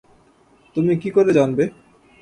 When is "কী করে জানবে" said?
0.97-1.63